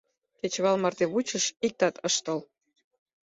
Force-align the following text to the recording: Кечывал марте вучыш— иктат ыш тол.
Кечывал 0.39 0.75
марте 0.83 1.05
вучыш— 1.13 1.45
иктат 1.65 1.95
ыш 2.07 2.15
тол. 2.25 2.39